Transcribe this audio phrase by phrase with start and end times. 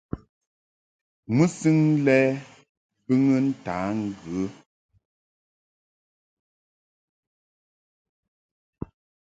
[1.35, 2.19] Mɨsɨŋ lɛ
[3.05, 4.41] bɨŋɨ ntǎ ŋgə.